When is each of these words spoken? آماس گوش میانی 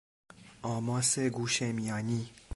آماس 0.63 1.19
گوش 1.19 1.61
میانی 1.63 2.29